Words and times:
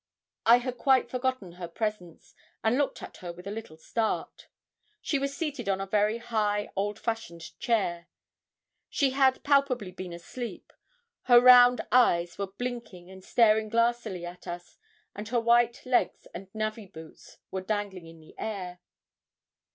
I 0.47 0.57
had 0.57 0.79
quite 0.79 1.11
forgotten 1.11 1.51
her 1.51 1.67
presence, 1.67 2.33
and 2.63 2.75
looked 2.75 3.03
at 3.03 3.17
her 3.17 3.31
with 3.31 3.45
a 3.45 3.51
little 3.51 3.77
start. 3.77 4.47
She 4.99 5.19
was 5.19 5.37
seated 5.37 5.69
on 5.69 5.79
a 5.79 5.85
very 5.85 6.17
high 6.17 6.69
old 6.75 6.97
fashioned 6.97 7.55
chair; 7.59 8.07
she 8.89 9.11
had 9.11 9.43
palpably 9.43 9.91
been 9.91 10.11
asleep; 10.11 10.73
her 11.25 11.39
round 11.39 11.81
eyes 11.91 12.39
were 12.39 12.47
blinking 12.53 13.11
and 13.11 13.23
staring 13.23 13.69
glassily 13.69 14.25
at 14.25 14.47
us; 14.47 14.79
and 15.15 15.27
her 15.27 15.39
white 15.39 15.85
legs 15.85 16.25
and 16.33 16.47
navvy 16.51 16.87
boots 16.87 17.37
were 17.51 17.61
dangling 17.61 18.07
in 18.07 18.19
the 18.19 18.33
air. 18.39 18.79